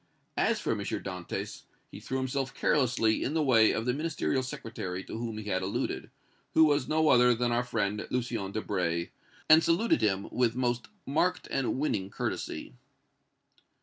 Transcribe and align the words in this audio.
As 0.39 0.59
for 0.59 0.71
M. 0.71 0.79
Dantès, 0.79 1.65
he 1.91 1.99
threw 1.99 2.17
himself 2.17 2.55
carelessly 2.55 3.23
in 3.23 3.35
the 3.35 3.43
way 3.43 3.69
of 3.71 3.85
the 3.85 3.93
Ministerial 3.93 4.41
Secretary 4.41 5.03
to 5.03 5.15
whom 5.19 5.37
he 5.37 5.43
had 5.47 5.61
alluded, 5.61 6.09
who 6.55 6.63
was 6.63 6.87
no 6.87 7.09
other 7.09 7.35
than 7.35 7.51
our 7.51 7.61
friend 7.63 8.07
Lucien 8.09 8.51
Debray, 8.51 9.09
and 9.47 9.63
saluted 9.63 10.01
him 10.01 10.27
with 10.31 10.55
most 10.55 10.87
marked 11.05 11.47
and 11.51 11.77
winning 11.77 12.09
courtesy. 12.09 12.73